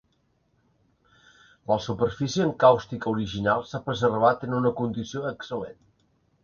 La 1.71 1.77
superfície 1.87 2.47
encàustica 2.47 3.13
original 3.15 3.65
s'ha 3.73 3.85
preservat 3.91 4.49
en 4.51 4.61
una 4.63 4.75
condició 4.83 5.27
excel·lent. 5.37 5.81